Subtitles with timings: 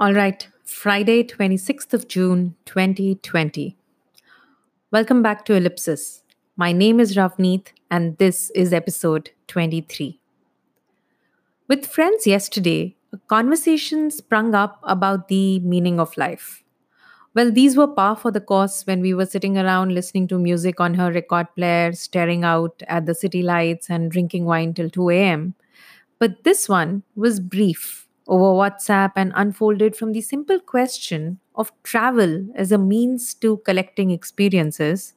[0.00, 3.76] All right, Friday, 26th of June, 2020.
[4.90, 6.22] Welcome back to Ellipsis.
[6.56, 10.18] My name is Ravneet, and this is episode 23.
[11.68, 16.64] With friends yesterday, a conversation sprung up about the meaning of life.
[17.34, 20.80] Well, these were par for the course when we were sitting around listening to music
[20.80, 25.10] on her record player, staring out at the city lights, and drinking wine till 2
[25.10, 25.54] a.m.
[26.18, 32.46] But this one was brief over WhatsApp and unfolded from the simple question of travel
[32.54, 35.14] as a means to collecting experiences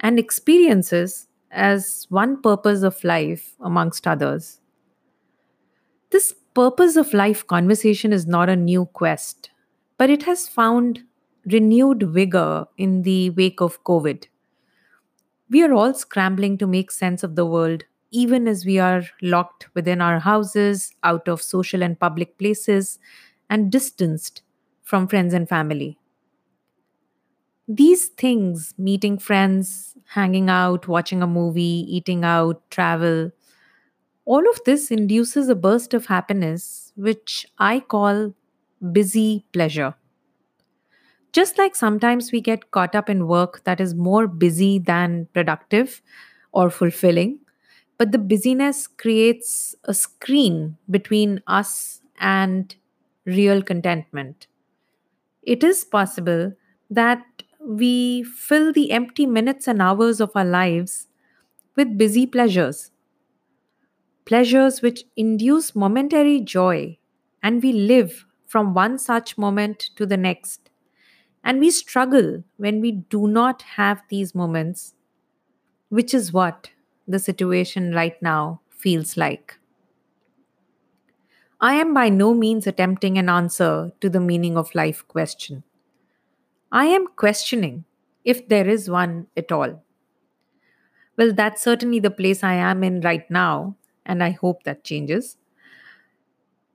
[0.00, 4.60] and experiences as one purpose of life amongst others.
[6.10, 9.50] This purpose of life conversation is not a new quest,
[9.96, 11.04] but it has found
[11.46, 14.26] renewed vigor in the wake of COVID.
[15.48, 19.68] We are all scrambling to make sense of the world, even as we are locked
[19.74, 23.00] within our houses, out of social and public places,
[23.50, 24.42] and distanced
[24.82, 25.98] from friends and family.
[27.68, 33.30] These things, meeting friends, hanging out, watching a movie, eating out, travel,
[34.26, 38.34] all of this induces a burst of happiness, which I call
[38.92, 39.94] busy pleasure.
[41.32, 46.02] Just like sometimes we get caught up in work that is more busy than productive
[46.52, 47.38] or fulfilling,
[47.98, 52.74] but the busyness creates a screen between us and
[53.24, 54.46] real contentment.
[55.42, 56.54] It is possible
[56.90, 57.24] that
[57.60, 61.08] we fill the empty minutes and hours of our lives
[61.76, 62.90] with busy pleasures.
[64.24, 66.98] Pleasures which induce momentary joy,
[67.42, 70.70] and we live from one such moment to the next
[71.44, 74.94] and we struggle when we do not have these moments,
[75.90, 76.71] which is what
[77.06, 79.58] the situation right now feels like.
[81.62, 85.64] I am by no means attempting an answer to the meaning of life question.
[86.72, 87.84] I am questioning
[88.24, 89.84] if there is one at all.
[91.16, 95.38] Well, that's certainly the place I am in right now, and I hope that changes.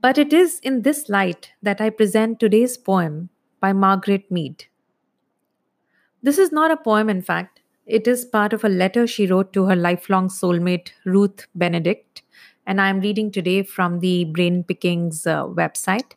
[0.00, 3.28] But it is in this light that I present today's poem
[3.60, 4.64] by Margaret Mead.
[6.22, 7.57] This is not a poem, in fact.
[7.88, 12.22] It is part of a letter she wrote to her lifelong soulmate, Ruth Benedict.
[12.66, 16.12] And I'm reading today from the Brain Pickings uh, website.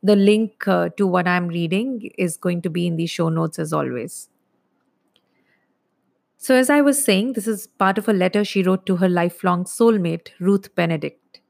[0.00, 3.58] The link uh, to what I'm reading is going to be in the show notes
[3.58, 4.28] as always.
[6.36, 9.08] So, as I was saying, this is part of a letter she wrote to her
[9.08, 11.40] lifelong soulmate, Ruth Benedict.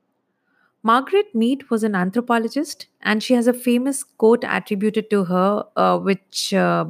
[0.83, 5.99] Margaret Mead was an anthropologist, and she has a famous quote attributed to her, uh,
[5.99, 6.87] which uh,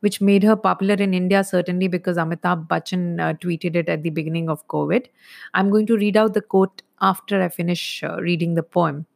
[0.00, 4.10] which made her popular in India, certainly because Amitabh Bachchan uh, tweeted it at the
[4.10, 5.06] beginning of COVID.
[5.54, 9.06] I'm going to read out the quote after I finish uh, reading the poem.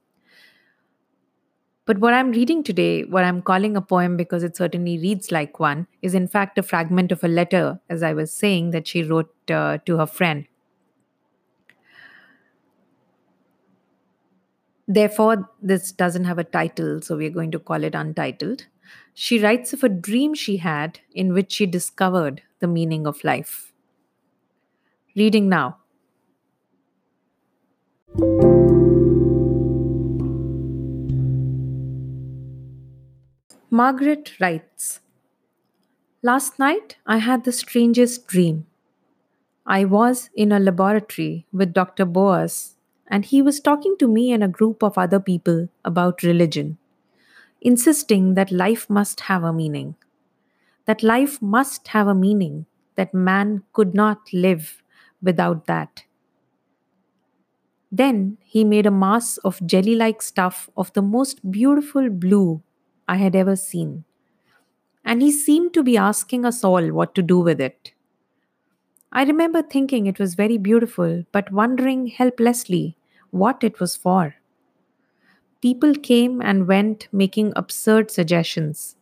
[1.84, 5.58] But what I'm reading today, what I'm calling a poem because it certainly reads like
[5.58, 9.02] one, is in fact a fragment of a letter, as I was saying, that she
[9.02, 10.46] wrote uh, to her friend.
[14.94, 18.66] Therefore, this doesn't have a title, so we're going to call it untitled.
[19.14, 23.72] She writes of a dream she had in which she discovered the meaning of life.
[25.16, 25.78] Reading now.
[33.70, 35.00] Margaret writes
[36.22, 38.66] Last night I had the strangest dream.
[39.64, 42.04] I was in a laboratory with Dr.
[42.04, 42.76] Boas
[43.12, 46.78] and he was talking to me and a group of other people about religion,
[47.60, 49.94] insisting that life must have a meaning,
[50.86, 52.64] that life must have a meaning,
[52.94, 54.82] that man could not live
[55.22, 56.04] without that.
[57.92, 62.62] Then he made a mass of jelly like stuff of the most beautiful blue
[63.06, 64.04] I had ever seen.
[65.04, 67.92] And he seemed to be asking us all what to do with it.
[69.12, 72.96] I remember thinking it was very beautiful, but wondering helplessly
[73.32, 74.36] what it was for.
[75.62, 78.96] People came and went, making absurd suggestions.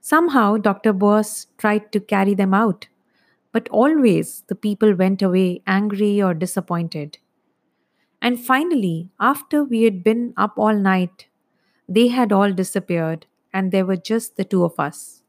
[0.00, 0.92] Somehow, Dr.
[0.92, 2.88] Boas tried to carry them out,
[3.52, 7.18] but always the people went away angry or disappointed.
[8.20, 11.28] And finally, after we had been up all night,
[11.88, 15.22] they had all disappeared, and there were just the two of us.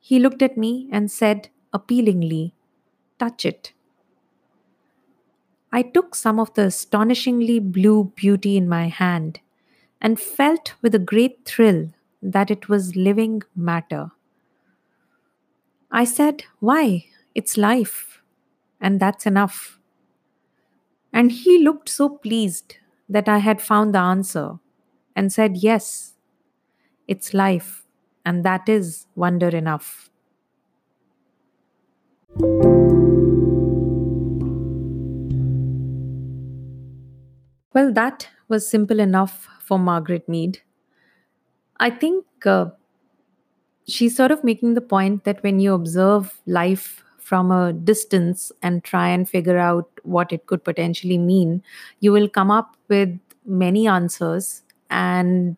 [0.00, 2.52] He looked at me and said appealingly,
[3.18, 3.72] Touch it.
[5.78, 9.38] I took some of the astonishingly blue beauty in my hand
[10.00, 14.10] and felt with a great thrill that it was living matter.
[15.92, 17.04] I said, Why?
[17.32, 18.22] It's life,
[18.80, 19.78] and that's enough.
[21.12, 22.78] And he looked so pleased
[23.08, 24.58] that I had found the answer,
[25.14, 26.14] and said, Yes,
[27.06, 27.84] it's life,
[28.26, 30.10] and that is wonder enough.
[37.78, 40.62] Well, that was simple enough for Margaret Mead.
[41.78, 42.70] I think uh,
[43.86, 48.82] she's sort of making the point that when you observe life from a distance and
[48.82, 51.62] try and figure out what it could potentially mean,
[52.00, 53.16] you will come up with
[53.46, 55.56] many answers, and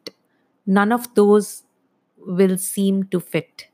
[0.67, 1.63] none of those
[2.19, 3.69] will seem to fit.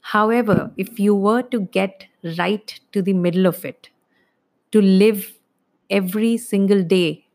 [0.00, 2.06] However, if you were to get
[2.38, 3.90] right to the middle of it,
[4.72, 5.34] to live
[5.90, 7.26] every single day,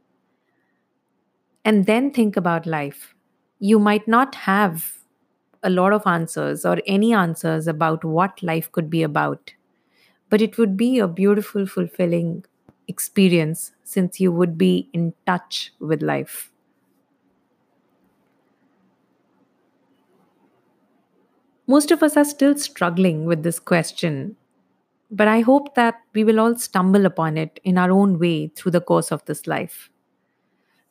[1.63, 3.15] and then think about life,
[3.59, 4.97] you might not have
[5.63, 9.53] a lot of answers or any answers about what life could be about.
[10.29, 12.45] But it would be a beautiful, fulfilling
[12.87, 16.51] experience since you would be in touch with life.
[21.67, 24.35] Most of us are still struggling with this question,
[25.11, 28.71] but I hope that we will all stumble upon it in our own way through
[28.71, 29.89] the course of this life.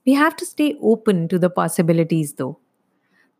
[0.06, 2.58] We have to stay open to the possibilities, though.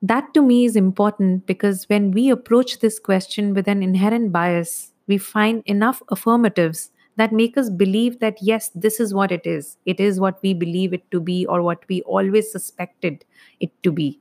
[0.03, 4.93] That to me is important because when we approach this question with an inherent bias,
[5.07, 9.77] we find enough affirmatives that make us believe that yes, this is what it is.
[9.87, 13.25] It is what we believe it to be or what we always suspected
[13.61, 14.21] it to be.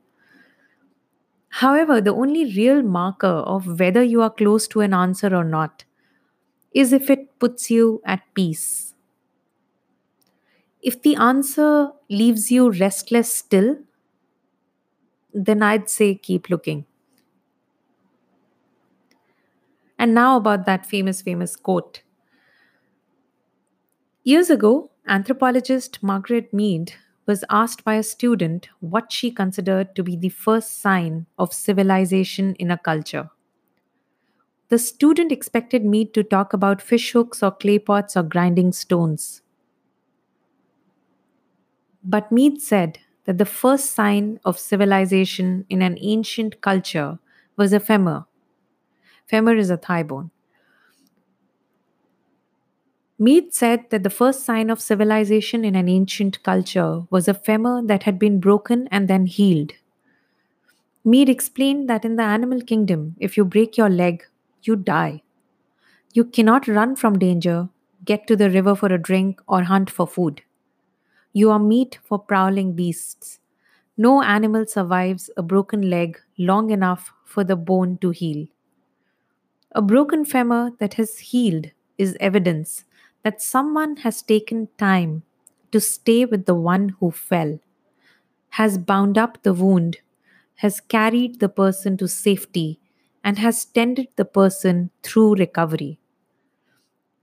[1.48, 5.84] However, the only real marker of whether you are close to an answer or not
[6.74, 8.94] is if it puts you at peace.
[10.82, 13.78] If the answer leaves you restless still,
[15.34, 16.86] then I'd say keep looking.
[19.98, 22.02] And now about that famous, famous quote.
[24.24, 26.94] Years ago, anthropologist Margaret Mead
[27.26, 32.56] was asked by a student what she considered to be the first sign of civilization
[32.56, 33.30] in a culture.
[34.74, 39.40] The student expected Mead to talk about fish hooks or clay pots or grinding stones.
[42.02, 47.20] But Mead said that the first sign of civilization in an ancient culture
[47.56, 48.24] was a femur.
[49.26, 50.32] Femur is a thigh bone.
[53.16, 57.80] Mead said that the first sign of civilization in an ancient culture was a femur
[57.86, 59.74] that had been broken and then healed.
[61.04, 64.24] Mead explained that in the animal kingdom, if you break your leg,
[64.66, 65.22] you die.
[66.12, 67.68] You cannot run from danger,
[68.04, 70.42] get to the river for a drink, or hunt for food.
[71.32, 73.40] You are meat for prowling beasts.
[73.96, 78.46] No animal survives a broken leg long enough for the bone to heal.
[79.72, 81.66] A broken femur that has healed
[81.98, 82.84] is evidence
[83.24, 85.22] that someone has taken time
[85.70, 87.60] to stay with the one who fell,
[88.50, 89.98] has bound up the wound,
[90.56, 92.80] has carried the person to safety,
[93.24, 95.98] and has tended the person through recovery.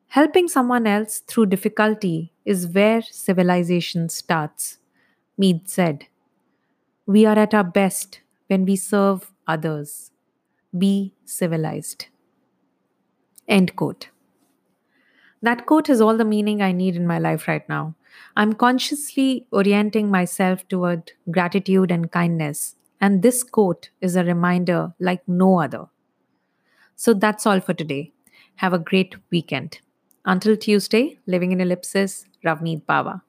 [0.08, 4.80] Helping someone else through difficulty is where civilization starts,
[5.38, 6.08] Mead said.
[7.06, 10.12] We are at our best when we serve others.
[10.78, 12.08] Be civilized.
[13.48, 14.10] End quote.
[15.42, 17.96] That quote has all the meaning I need in my life right now.
[18.36, 25.28] I'm consciously orienting myself toward gratitude and kindness, and this quote is a reminder like
[25.28, 25.88] no other.
[26.96, 28.14] So that's all for today.
[28.56, 29.80] Have a great weekend.
[30.24, 33.24] Until Tuesday, living in ellipsis, Ravneet Bawa.